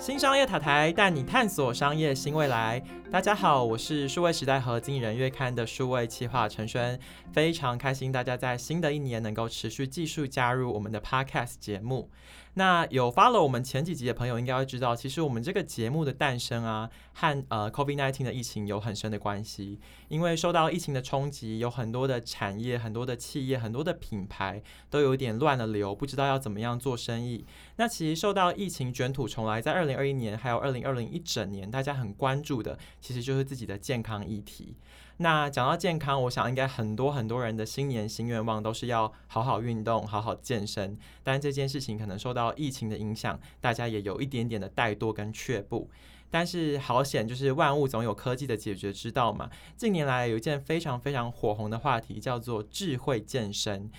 [0.00, 2.82] 新商业塔台带你探索商业新未来。
[3.12, 6.96] 大家好，我是数位时代和经纪人月刊的数位企划陈轩，
[7.32, 12.08] 非常开心大家在新的一年能够持续继续加入我们的 Podcast 节目。
[12.54, 19.78] 那有 follow 我们前几集的朋友应该会知道，其实我们这个节目的诞生啊，和呃 COVID-19 的疫情有很深的关系。
[20.08, 27.44] 因为受到疫情的冲击，有很多的产业、很多的企业、很多的品牌都有点乱了流，不知道要怎么样做生意。
[27.76, 34.76] 那其实受到疫情卷土重来，在二零二一年还有二零二零一整年，大家很关注的其实就是自己的健康议题。
[35.16, 40.96] 那讲到健康，我想应该很多很多人的新年新愿望都是要好好运动、好好健身。
[41.22, 45.90] 但这件事情可能受到疫情的影响，大家也有一点点的怠惰跟却步。
[46.30, 49.50] 但是好险，就是万物总有科技的解决之道嘛。
[49.76, 53.90] 近年来有一件非常非常火红的话题，叫做智慧健身。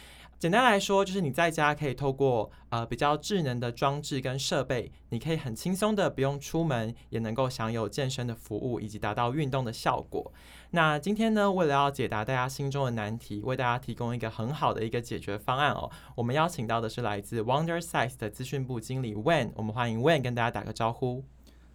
[0.42, 10.34] 简单来说，就是你在家可以透过呃比较智能的装置跟设备，你可以很轻松的不用出门，也能够享有健身的服务以及达到运动的效果。
[10.72, 21.24] 那今天呢，为了要解答大家心中的难题，为大家提供一个很好的一个解决方案哦，我们邀请到的是来自 Wonder Size 的资讯部经理 Wen，我们欢迎 Wen 跟大家打个招呼。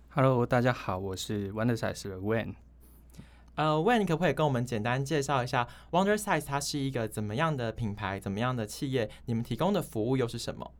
[0.09, 2.55] Hello，大家好，我是 Wonder Size 的 Wen。
[3.57, 9.11] 呃，Wen，你可不可以跟我们简单介绍一下 Wonder Size 它是一个怎么样的品牌，怎么样的企业？
[9.25, 10.71] 你们提供的服务又是什么？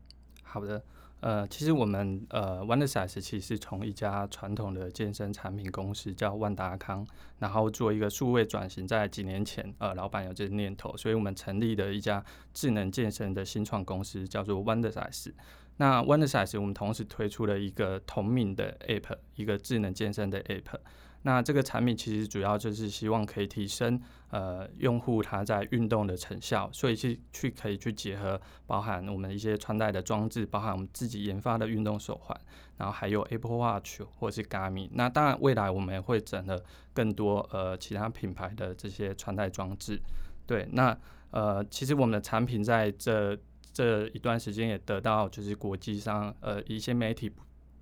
[0.43, 0.83] 好的，
[1.19, 7.05] 呃，其实我们呃 Wonder Size 其实是从一家传统的健身产品公司叫万达康，
[7.39, 15.33] 然后做一个数位转型，在几年前，呃，老板有这个念头，所以我们成立了一家智能健身的新创公司，叫做 Wonder Size。
[15.77, 20.79] 那 Wonder Size 我们同时推出了一个同名的 App，一个智能健身的 App。
[21.23, 32.39] 那这个产品其实主要就是希望可以提升呃用户他在运动的成效，所以去去可以去结合包含我们一些穿戴的装置，包含我们自己研发的运动手环，
[32.77, 34.89] 然后还有 Apple Watch 或是 Garmin。
[34.93, 39.99] 那当然未来我们也会整合更多呃其他品牌的这些穿戴装置。
[40.45, 40.97] 对，那
[41.31, 43.37] 呃其实我们的产品在这
[43.77, 47.31] 这一段时间也得到就是国际上呃一些媒体。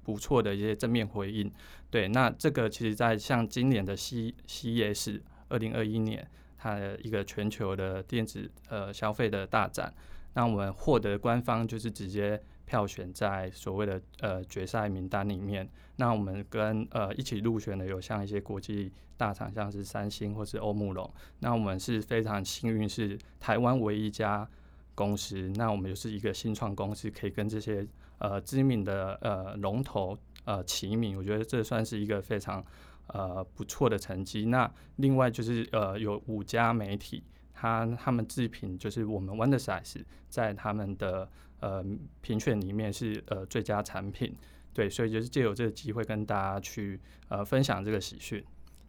[0.05, 1.51] 不错的一些正面回应，
[1.89, 5.19] 对，那这个其实，在像今年的 C CES
[5.49, 6.29] 二零二一年，
[6.59, 9.91] 它的一个全球的电子呃消费的大展，
[10.35, 15.67] 那我们获得官方就是直接票选在所谓的呃决赛名单里面。
[15.95, 21.11] 那我们跟呃一起入选的有像一些国际大厂，像是三星或是欧姆龙。
[21.39, 24.47] 那我们是非常幸运，是台湾唯一一家
[24.95, 25.51] 公司。
[25.55, 27.85] 那我们就是一个新创公司，可以跟这些。
[28.17, 32.65] 呃，知名的呃龙头呃齐名，我觉得这算是一个非常
[33.07, 34.45] 呃不错的成绩。
[34.45, 37.21] 那另外就是呃有五家媒体，
[37.53, 41.29] 他他们自评就是我们 Wonder Size 在他们的
[41.59, 41.85] 呃
[42.21, 44.33] 评选里面是呃最佳产品。
[44.73, 46.97] 对，所以就是借由这个机会跟大家去
[47.27, 48.41] 呃分享这个喜讯。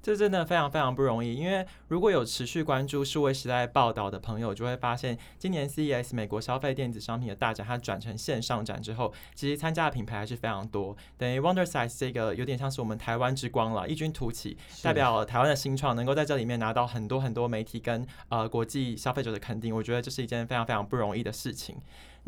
[0.06, 10.96] 这真的非常非常不容易，因为如果有持续关注数位时代报道的朋友，就会发现今年 CES 美国消费电子商品的大展，它转成线上展之后，其实参加的品牌还是非常多。
[11.18, 21.78] 等于 Wonder Size 这个有点像是我们台湾之光了，异军突起，代表台湾的新创能够在这里面拿到很多很多媒体跟呃国际消费者的肯定，我觉得这是一件非常非常不容易的事情。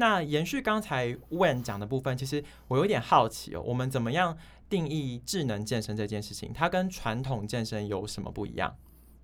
[0.00, 4.36] 那延续刚才 When 讲的部分，其实我有点好奇哦，我们怎么样？
[4.68, 8.76] 定义智能健身这件事情，它跟传统健身有什么不一样？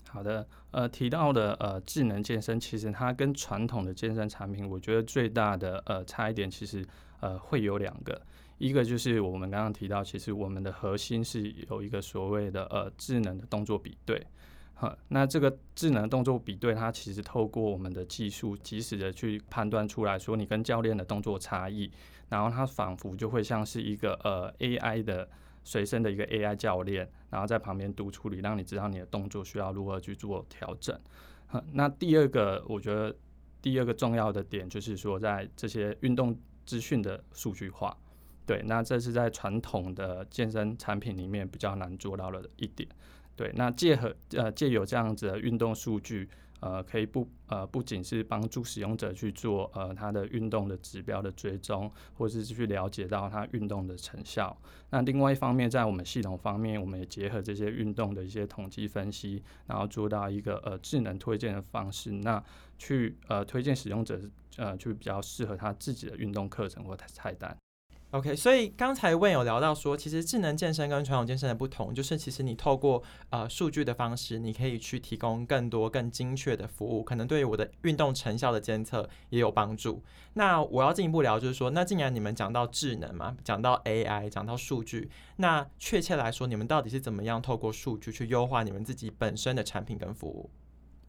[0.09, 6.87] 好的，呃，提到的呃智能健身，其实它跟传统的健身产品，我觉得最大的呃差一点，其实
[7.19, 8.23] 呃会有两个，
[8.59, 14.25] 一个就是我们刚刚提到，其实我们的核心是有一个所谓的呃智能的动作比对，
[14.75, 21.91] 好，那这个智能动作比对，它其实透过我们的技术，及时的去判断出来说你跟教练的动作差异。
[22.29, 25.29] 然后它仿佛就会像是一个呃 AI 的
[25.63, 30.99] 随身的一个 AI 教练，然后在旁边督促你，让你知道你的动作需要如何去做调整。
[31.73, 33.15] 那第二个，我觉得
[33.63, 36.37] 第二个重要的点就是说，在这些运动
[36.67, 37.97] 资讯的数据化，
[38.45, 42.89] 对，那这是在传统的健身产品里面比较难做到的一点。
[43.37, 46.29] 对，那借和呃借有这样子的运动数据。
[46.65, 54.57] 呃，可以不呃，不仅是帮助使用者去做呃他的运动的指标的追踪，或者是去了解到他运动的成效。
[54.89, 62.43] 那另外一方面，在我们系统方面，我们也结合这些运动的一些统计分析，然后做到一个呃智能推荐的方式，那
[62.79, 64.19] 去呃推荐使用者
[64.57, 67.55] 呃去比较适合他自己的运动课程或菜单。
[68.15, 80.01] OK，所以刚才问有聊到说，其实智能健身跟传统健身的不同，就是其实你透过呃数据的方式，你可以去提供更多更精确的服务，可能对于我的运动成效的监测也有帮助。
[80.35, 90.49] 那我要进一步聊，就是说，那既然你们讲到智能嘛，讲到 AI，讲到数据，那确切来说，你们到底是怎么样透过数据去优化你们自己本身的产品跟服务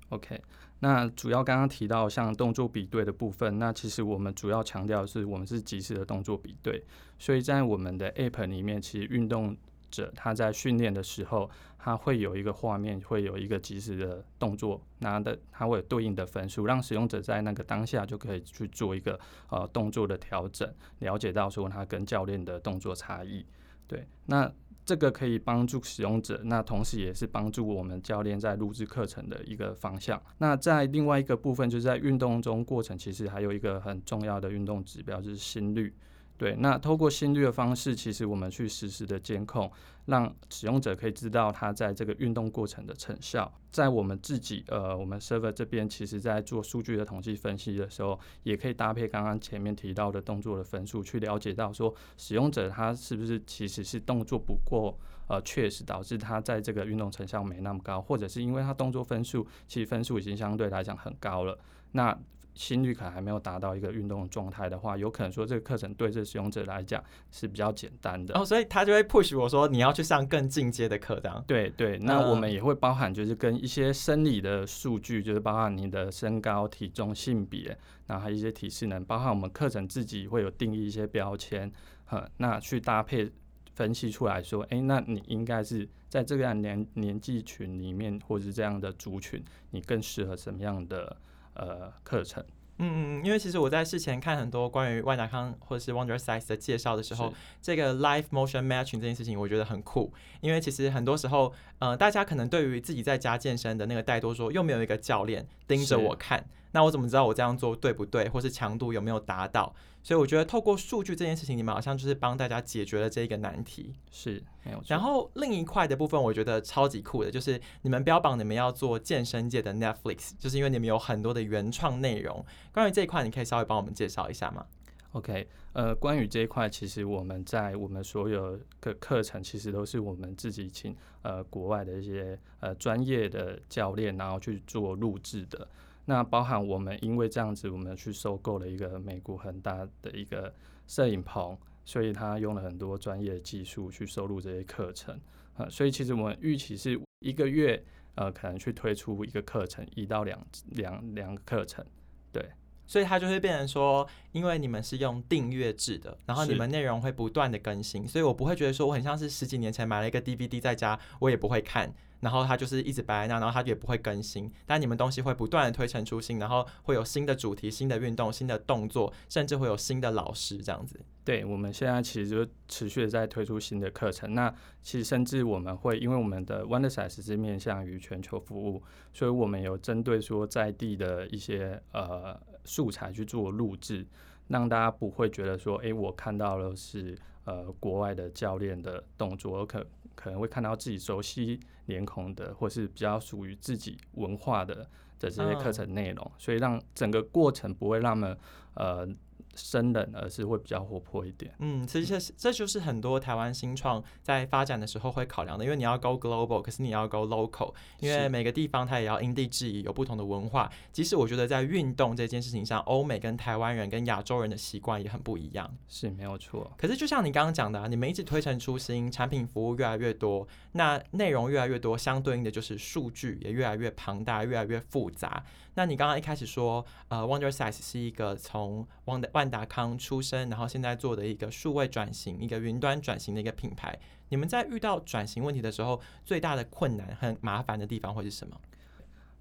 [0.10, 0.42] ？OK。
[0.80, 6.84] 那主要刚刚提到像动作比对的部分，那其实我们主要强调是我们是即时的动作比对，
[7.18, 9.56] 所以在我们的 App 里面，其实运动
[9.90, 11.50] 者他在训练的时候，
[11.80, 19.18] 他会有一个画面，会有一个即时的动作，拿的他会有对应的分数，让使用者在那个当下就可以去做一个
[19.50, 23.46] 呃动作的调整，了解到说他跟教练的动作差异。
[23.88, 24.52] 对，那。
[24.88, 30.22] 这个可以帮助使用者，那同时也是帮助我们教练在录制课程的一个方向。
[30.38, 35.92] 那在另外一个部分，就是在运动中过程，其实还有一个很重要的运动指标，就是心率。
[36.38, 39.72] 对，那透过心率的方式，其实我们去实时的监控，
[40.08, 43.50] 让使用者可以知道他在这个运动过程的成效。
[43.72, 54.98] 在我们自己呃，我们 server 这边，其实在做数据的统计分析的时候，也可以搭配刚刚前面提到的动作的分数，去了解到说使用者他是不是其实是动作不过
[55.28, 61.58] 呃确实导致他在这个运动成效没那么高，或者是因为他动作分数其实分数已经相对来讲很高了，
[61.94, 62.18] 那。
[62.56, 68.34] 心率可能还没有达到一个运动状态的话，有可能说这个课程对这使用者来讲是比较简单的。
[68.40, 71.44] 哦，所以他就会 push 我说你要去上更进阶的课，这样。
[71.46, 81.70] 对对，那我们也会包含就是跟一些生理的数据，就是包含你的身高、体重、性别，然后还有一些体适能，包含我们课程自己会有定义一些标签，
[82.06, 83.30] 哈，那去搭配
[83.74, 91.18] 分析出来说，哎，那你应该是在这个年年纪群里面，或者是这样的族群，你更适合什么样的？
[91.56, 92.44] 呃，课程，
[92.78, 100.14] 嗯嗯，因为其实我在事前看很多关于万达康或者是 Wonder Size 的介绍的时候，这个 Live Motion Matching 这件事情，我觉得很酷。
[100.42, 106.46] 因为其实很多时候，呃，大家可能对于自己在家健身的那个带多说，又没有一个教练盯着我看。
[106.76, 109.74] 那我怎么知道我这样做对不对，或是强度有没有达到？
[110.04, 113.94] 所以我觉得透过数据这件事情，你们好像就是帮大家解决了这一个难题。
[114.12, 114.44] 是，
[114.88, 122.46] 然后另一块的部分，我觉得超级酷的，就是你们标榜你们要做健身界的 Netflix，就是因为你们有很多的原创内容。
[122.74, 124.66] 关于这一块，你可以稍微帮我们介绍一下吗
[125.14, 135.66] ？OK，呃，关于这一块，其实我们在我们所有的课程，其实都是我们自己请呃国外的一些呃专业的教练，然后去做录制的。
[136.06, 140.54] 那包含我们，因为这样子，我们去收购了一个美国很大的一个
[140.88, 145.20] 摄影棚，所以他用了很多专业技术去收录这些课程，
[145.56, 150.40] 啊，所以其实我们预期是一个月，呃，可能去推出一个课程，一到两
[150.72, 151.84] 两两个课程，
[152.32, 152.52] 对，
[152.86, 161.92] 所以它就会变成说，因为你们是用订阅制的，然后你们内容会不断的更新，所以我不会觉得说我很像是十几年前买了一个 DVD 在家，我也不会看。
[162.26, 164.52] 然后它就是一直摆在那，然后它也不会更新。
[164.66, 171.00] 但你们东西会不断的推陈出新，然后会有新的主题、新的运动、新的动作，甚至会有新的老师这样子。
[171.24, 174.34] 对，我们现在其实就持续的在推出新的课程。
[174.34, 174.52] 那
[174.82, 178.82] 其实甚至我们会，因为我们的 Wonder Size 是面向于全球服务，
[179.14, 184.04] 所以我们有针对说在地的一些呃素材去做录制，
[184.48, 189.86] 让大家不会觉得说，哎，我看到了是呃国外的教练的动作，可
[190.16, 191.60] 可能会看到自己熟悉。
[191.86, 194.76] 脸孔的，或是比较属于自己文化的
[195.20, 198.36] 的这些课程内容，所以让整个过程不会那么
[198.76, 199.08] 呃。
[199.56, 201.54] 生冷，而是会比较活泼一点。
[201.60, 210.72] 嗯，其实这就是很多台湾新创在发展的时候会考量的，因为你要 go global，可是你要 go local，因为每个地方它也要因地制宜，有不同的文化。
[210.92, 215.74] 即使我觉得在运动这件事情上，欧美跟台湾人跟亚洲人的习惯也很不一样。
[215.88, 216.72] 是没有错。
[216.78, 225.44] 可是就像你刚刚讲的，啊你们一直推陈出新，产品服务越来越多，那内容越来越多，相对应的就是数据也越来越庞大，越来越复杂。
[225.78, 234.00] 那你刚刚一开始说，呃，Wonder Size 是一个从万万达康出生，然后现在做的一个数位转型、一个云端转型的一个品牌。
[234.30, 238.58] 你们在遇到转型问题的时候，最大的困难和麻烦的地方会是什么？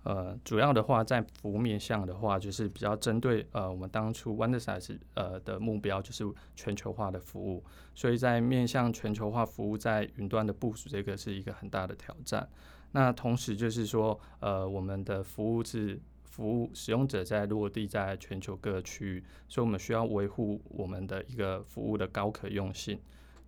[0.03, 6.25] 呃，主要的话在服务面向的话，就是比较针对呃我们当初 Wonder Size 呃的目标就是
[6.57, 7.65] 全球化的服务，
[7.95, 12.49] 所以在面向全球化服务在云端的部署，这个是一个很大的挑战。
[12.91, 16.01] 那同时就是说，呃，我们的服务是。
[16.35, 22.99] 服务使用者在落地在全球各区域，所以我们需要维护我们的一个服务的高可用性。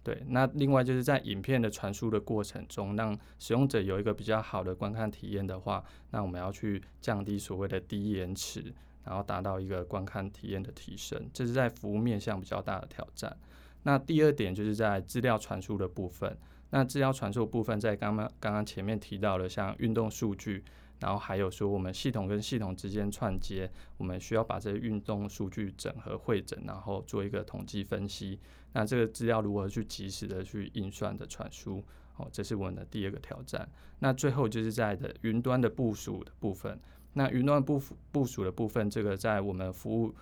[0.05, 13.37] 对，那另外就是在影片的传输的过程中，让使用者有一个比较好的观看体验的话，那我们要去降低所谓的低延迟，然后达到一个观看体验的提升，这是在服务面向比较大的挑战。
[13.83, 16.39] 那第二点就是在资料传输的部分。
[16.71, 20.63] 那资料传输部分在刚刚刚刚前面提到的，像运动数据，
[21.01, 28.39] 然后还有说我们系统跟系统之间串接，我们需要把这些运动数据整合会诊，然后做一个统计分析。
[28.73, 31.85] 那这个资料如何去及时的去运算的传输？
[32.17, 33.69] 哦，这是我们的第二个挑战。
[33.99, 36.79] 那最后就是在的云端的部署的部分。
[37.13, 40.15] 那云端部部署的部分，这个在我们服务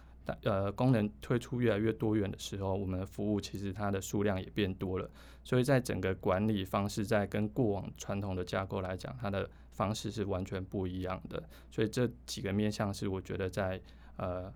[0.43, 5.11] 呃功能推出越来越多元的时候，我们的服务其实它的数量也变多了。
[5.43, 11.43] 所以在整个管理方式，在跟过往传统的架构来讲，它的方式是完全不一样的。
[11.71, 13.81] 所以这几个面向是我觉得在
[14.17, 14.53] 呃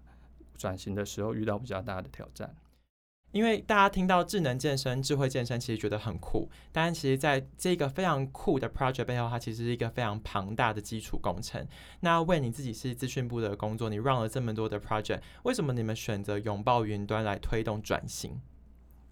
[0.57, 2.55] 转型的时候遇到比较大的挑战。
[3.31, 11.67] 因为大家听到智能健身、智慧健身，其实觉得很酷，但其实在这个非常酷的 project 背后，它其实是一个非常庞大的基础工程。
[12.01, 18.41] 那为你自己是资讯部的工作，你 run 了这么多的 project，为什么你们选择拥抱云端来推动转型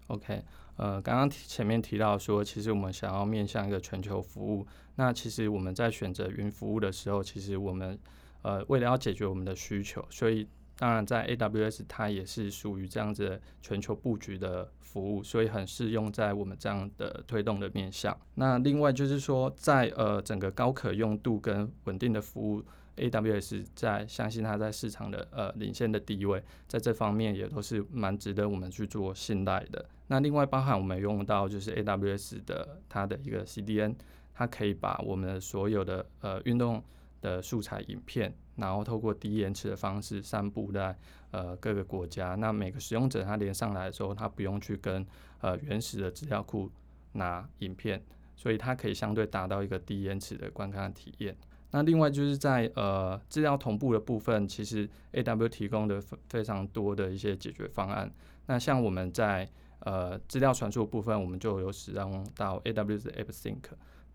[0.07, 0.43] ？OK，
[0.77, 4.65] 呃，刚刚前面提到说，其实我们想要面向一个全球服务。
[4.95, 7.97] 那其实我们在选择云服务的时候，其实我们
[8.41, 10.47] 呃为了要解决我们的需求，所以。
[10.77, 18.15] 当然，在 AWS 它也是属于这样子全球布局的服务，所以很适用在我们这样的推动的面向。
[18.35, 22.63] 那另外就是说，在呃整个高可用度跟稳定的服务
[22.95, 29.83] ，AWS 在相信它在市场的呃领先的地位，在这方面也都是蛮值得我们去做信赖的。
[30.07, 33.95] 那另外包含我们用到就是 AWS 的它的一个 CDN，
[34.33, 36.83] 它可以把我们所有的呃运动
[37.21, 38.33] 的素材影片。
[38.55, 40.97] 然后透过低延迟的方式散布在
[41.29, 45.05] 呃各个国家，那每个使用者他连上来的时候，他不用去跟
[45.41, 46.71] 呃原始的资料库
[47.11, 48.03] 拿影片，
[48.35, 51.37] 所以它可以相对达到一个低延迟的观看体验。
[51.69, 58.11] 那另外就是在呃资料同步的部分，其实 A W 提供的非常多的一些解决方案。
[58.47, 59.47] 那像我们在
[59.81, 63.61] 呃资料传输部分，我们就有使用到 A W 的 App Sync。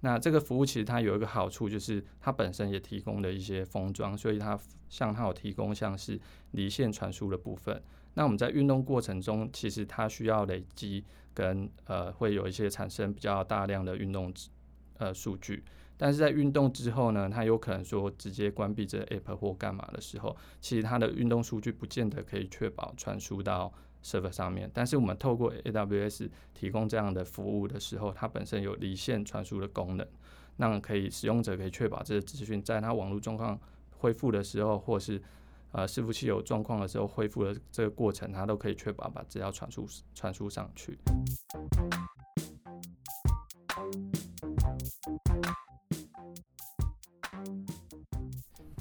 [0.04, 7.80] 那这个服务其实它有一个好处，就是它本身也提供了一些封装，所以它像它有提供像是离线传输的部分。
[8.14, 14.34] 那我们在运动过程中，其实它需要累积跟呃会有一些产生比较大量的运动
[14.98, 15.64] 呃数据，
[15.96, 23.72] 但是在运动之后呢，它有可能说直接关闭这 app 或干嘛的时候，其实它的运动数据不见得可以确保传输到。
[24.02, 30.06] Server 上面，但是我们透过 AWS 提供这样的服务的时候，它本身有离线传输的功能，
[30.56, 33.58] 那可以使用者可以确保这些资讯在它网络状况
[33.96, 35.22] 恢复的时候，或是
[35.70, 40.98] 呃伺服器有状况的时候恢复的这个过程，它都可以确保把资料传输传输上去。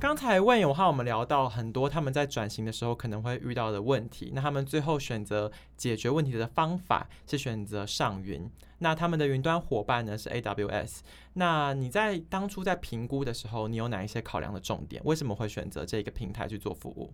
[0.01, 4.31] 刚才问永浩，我们聊到很多他们在转型的时候可能会遇到的问题。
[4.33, 8.49] 那他们最后选择解决问题的方法是选择上云。
[8.79, 11.01] 那他们的云端伙伴呢是 AWS。
[11.33, 14.99] 那你在当初在评估的时候，你有哪一些考量的重点？
[15.05, 17.13] 为什么会选择这个平台去做服务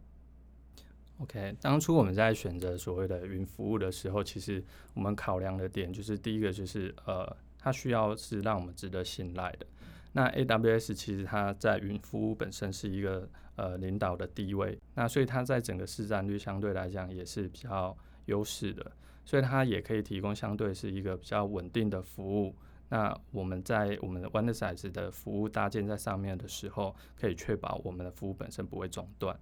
[1.19, 4.63] ？OK，当初我们在选择所谓的云服务的时候，其实
[4.93, 9.65] 我们考量的点就是第一个就是呃，它需要是让我们值得信赖的。
[10.17, 17.95] 那 AWS 其实它在云服务本身是一个呃领导的地位，那所以它在整个市占率相对来讲也是比较
[18.25, 18.91] 优势的，
[19.23, 22.55] 所以它也可以提供相对是一个比较稳定的服务。
[22.89, 29.39] 那我们在我们的 OneSize 的服务搭建在上面的时候，可以确保我们的服务本身不会中断。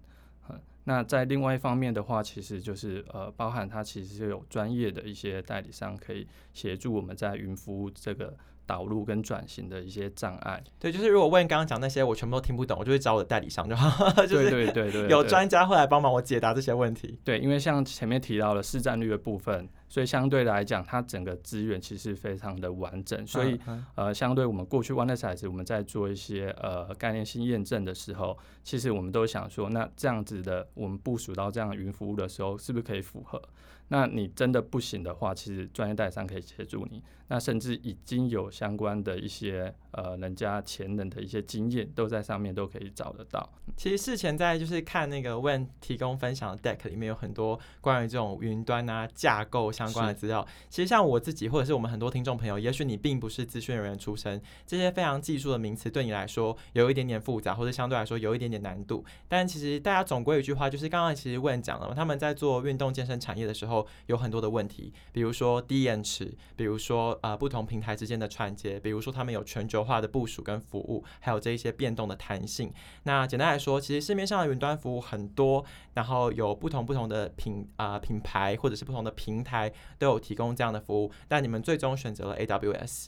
[0.49, 8.35] 嗯，那在另外一方面的话，其实就是呃包含它其实是有专业的一些代理商可以协助我们在云服务这个。
[8.65, 17.19] 导入跟转型的一些障碍，对，就是如果问刚刚讲那些我全部都听不懂，我就会找我的代理商就好， 就是对对对，有专家会来帮忙我解答这些问题。
[17.23, 23.59] 对，因为像前面提到了市占率的部分，所以相对来讲，它整个资源其实非常的完整，所以
[23.95, 33.41] 呃，相对我们过去 OneSize 我们在做一些呃概念性验证的时候，其实我们都想说，那这样子的我们部署到这样云服务的时候，是不是可以符合？
[33.89, 37.01] 那你真的不行的话，其实专业代理商可以协助你。
[37.27, 43.49] 那甚至已经有相关的一些呃人家前人的一些经验，都在上面都可以找得到。
[43.75, 50.47] 其实事前在就是看那个 When 提供分享的 Deck 里面有很多关于这种云端啊架构相关的资料。
[50.69, 59.03] 其实像我自己或者是我们很多听众朋友，也许你并不是资讯人员出身，这些非常技术的名词对你来说有一点点复杂，或者相对来说有一点点难度。
[59.27, 63.74] 但其实大家总归一句话，就是刚刚其实 When 讲了，他们在做运动健身产业的时候。
[64.05, 72.71] 有很多的问题，比如说低延迟，比如说呃不同平台之间的串接，比如说他们有全球化的部署跟服务，还有这一些变动的弹性。
[73.03, 75.65] 那简单来说，其实市面上的云端服务很多，
[75.95, 83.07] 然后有不同不同的品啊品牌或者是不同的平台都有提供这样的服务，但你们最终选择了 AWS。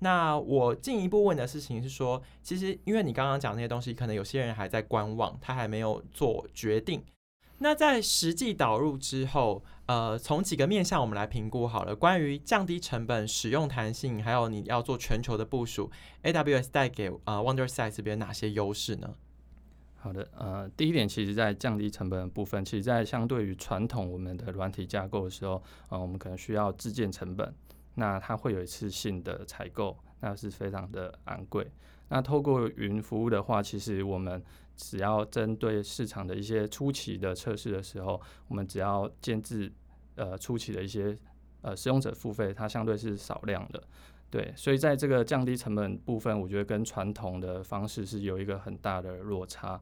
[0.00, 7.02] 那我进一步问的事情是说，其实因为你刚刚讲那些东西，可能有些人还在观望，他还没有做决定。
[7.58, 11.94] 那在实际导入之后，呃，从几个面向我们来评估好了。
[11.94, 15.90] 关于降低成本、使用弹性，还有你要做全球的部署
[16.22, 19.14] ，AWS 带给呃 WonderSite 这边哪些优势呢？
[19.96, 27.52] 好的，呃，第一点，其实在降低成本的部分，其实在相对于传统我们的软体架构的时候，呃，我们可能需要自建成本。
[27.96, 31.68] 那它会有一次性的采购，那是非常的昂贵。
[32.08, 34.42] 那透过云服务的话，其实我们
[34.76, 39.72] 只要针对市场的一些初期的测试的时候，我们只要建置
[40.16, 41.16] 呃初期的一些
[41.62, 43.82] 呃使用者付费，它相对是少量的。
[44.30, 49.80] 对，所以在这个降低成本部分，我觉得跟传统的方式是有一个很大的落差。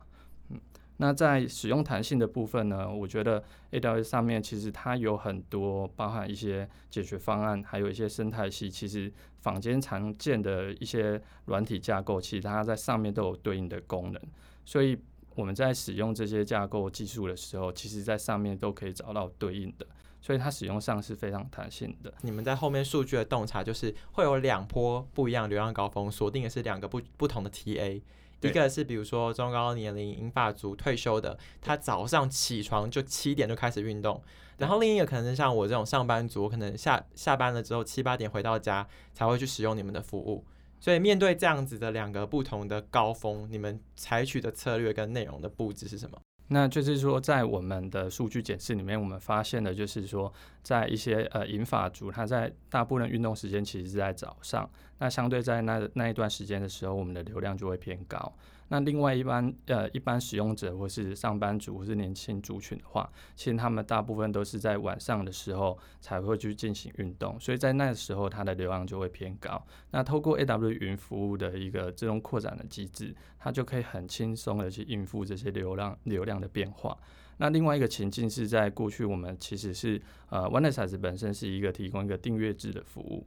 [0.98, 8.70] 那在使用弹性的部分呢，我觉得 AWS 上面其实它有很多包含一些解决方案，还有一些生态系。
[8.70, 9.12] 其实
[9.42, 14.22] 坊间常见的一些软体架构，其实它在上面都有对应的功能。
[14.64, 14.98] 所以
[15.34, 19.86] 我们在使用这些架构技术的时候，其实在上面都可以找到对应的，
[20.22, 22.10] 所以它使用上是非常弹性的。
[22.22, 28.00] 你们在后面数据的洞察，就是会有两波不一样流量高峰，锁定的是两个不不同的 TA。
[28.43, 34.23] 一个是比如说中高年龄银发族退休的，他早上起床就七点就开始运动，
[34.59, 40.45] 然后另一个可能是像我这种上班族，可能下下班了之后七八点回到家才会去使用你们的服务。
[40.78, 46.21] 所以面对这样子的两个不同的高峰，你们采取的策略跟内容的布置是什么？
[46.48, 58.32] 那就是说，在我们的数据检视里面，我们发现的就是说，在一些呃银发族，他在大部分运动时间其实是在早上，那相对在那那一段时间的时候，我们的流量就会偏高。
[58.68, 69.64] 那另外一般呃一般使用者或是上班族或是年轻族群的话，其实他们大部分都是在晚上的时候才会去进行运动，所以在那时候它的流量就会偏高。
[69.92, 76.96] 那透过 AW 云服务的一个自动扩展的机制，它就可以很轻松的去应付这些流量流量的变化。
[77.38, 83.26] 那另外一个情境是在过去我们其实是呃 OneSize 本身是一个提供一个订阅制的服务。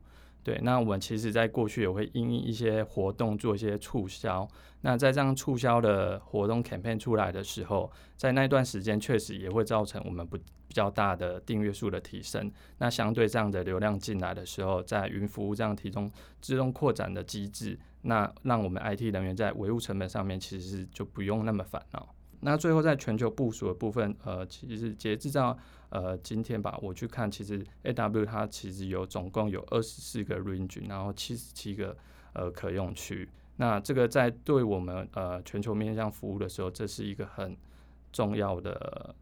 [0.49, 4.47] 对，那我们其实在过去也会因一些活动做一些促销。
[4.81, 12.51] 那在这样促销的活动 campaign 出来的时候，在那段时间确实也会造成我们不比较大的订阅数的提升。
[12.79, 22.09] 那相对这样的流量进来的时候，在云服务这样提供自动扩展的机制，那让我们 IT 人员在维护成本上面其实是就不用那么烦恼。
[22.41, 25.57] 那最后在全球部署的部分，呃，其实截至到
[25.89, 31.95] 呃今天吧，我去看，其实 AW 它其实有总共有二十四个 range，然后七十七个
[32.33, 33.27] 呃可用区。
[33.57, 37.57] 那这个在对我们呃全球面向服务的时候，这是一个很
[38.13, 39.13] 重要的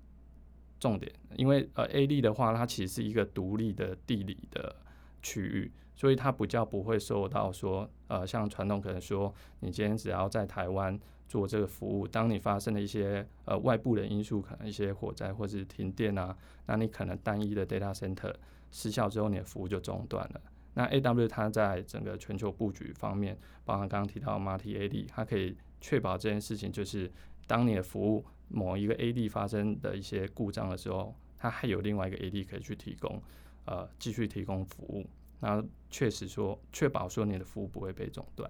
[0.79, 4.75] 重点，因为呃 A 利的话，它其实是一个独立的地理的
[5.23, 10.99] 区域，所以它比较不会受到说呃像传统可能说你今天只要在台湾。
[11.27, 16.35] 做这个服务，当你发生了一些呃外部的因素，可能一些火灾或是停电啊，
[16.65, 18.33] 那你可能单一的 data center
[18.71, 20.41] 失效之后，你的服务就中断了。
[20.73, 27.11] 那 AW 它在整个全球布局方面，包含刚刚提到 Multi AD，它可以确保这件事情，就是
[27.47, 33.21] 当你的服务某一个 AD 发生的一些故障的时候，它还有另外一个 AD 可以去提供
[33.65, 35.05] 呃继续提供服务，
[35.39, 38.49] 那确实说确保说你的服务不会被中断。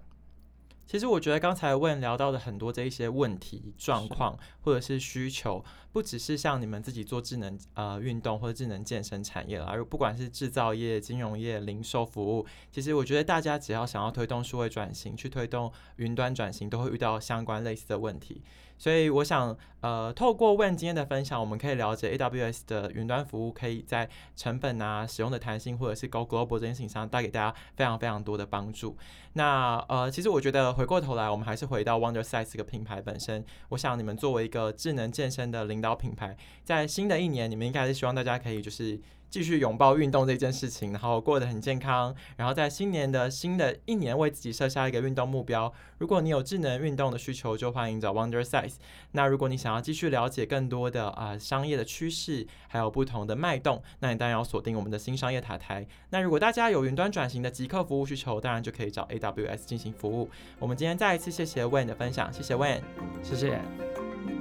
[0.87, 18.41] 其实我觉得刚才问聊到的很多这一些问题状况或者是需求，不只是像你们自己做智能呃运动或者智能健身产业了，而不管是制造业、金融业、零售服务，其实我觉得大家只要想要推动数位转型，去推动云端转型，都会遇到相关类似的问题。
[18.77, 28.95] 所以我想，呃，透过问今天的分享，我们可以了解 AWS 的云端服务可以在成本啊、使用的弹性或者是 Go Global 这件事情上带给大家非常非常多的帮助。
[29.33, 33.43] 那呃，其实我觉得回过头来，我们还是回到 WonderSize 这个品牌本身。
[33.69, 38.99] 我想你们作为一个智能健身的领导品牌，在新的一年，你们应该是希望大家可以就是。
[39.29, 45.71] 继续拥抱运动这件事情，然后过得很健康，然后在新年的新的一年为自己设下一个运动目标。
[45.97, 48.75] 如果你有智能运动的需求，就欢迎找 WonderSize。
[49.11, 55.85] 那如果你想要继续了解更多的啊商业的趋势，还有不同的脉动，那你当然要锁定我们的新商业塔台。
[56.11, 60.29] 那如果大家有云端转型的即刻服务需求，当然就可以找 AWS 进行服务。
[60.59, 62.81] 我们今天再一次谢谢 Wen 的分享，谢谢 Wen，
[63.23, 64.36] 谢谢。